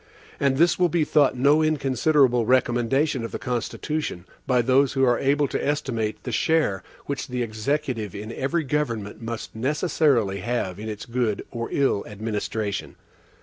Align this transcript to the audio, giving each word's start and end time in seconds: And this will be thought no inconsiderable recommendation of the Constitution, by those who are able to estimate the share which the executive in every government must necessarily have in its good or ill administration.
And 0.39 0.57
this 0.57 0.79
will 0.79 0.89
be 0.89 1.03
thought 1.03 1.37
no 1.37 1.61
inconsiderable 1.61 2.43
recommendation 2.47 3.23
of 3.23 3.31
the 3.31 3.37
Constitution, 3.37 4.25
by 4.47 4.63
those 4.63 4.93
who 4.93 5.03
are 5.03 5.19
able 5.19 5.47
to 5.49 5.63
estimate 5.63 6.23
the 6.23 6.31
share 6.31 6.81
which 7.05 7.27
the 7.27 7.43
executive 7.43 8.15
in 8.15 8.31
every 8.33 8.63
government 8.63 9.21
must 9.21 9.55
necessarily 9.55 10.39
have 10.39 10.79
in 10.79 10.89
its 10.89 11.05
good 11.05 11.45
or 11.51 11.69
ill 11.71 12.03
administration. 12.07 12.95